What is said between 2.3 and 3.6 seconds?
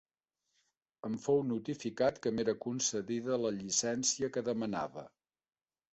m'era concedida la